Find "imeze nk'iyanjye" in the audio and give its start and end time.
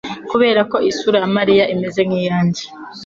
1.73-2.63